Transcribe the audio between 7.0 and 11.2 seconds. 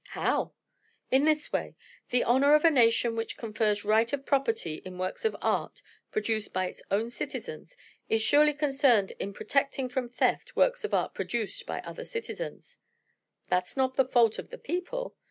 citizens, is surely concerned in protecting from theft works of art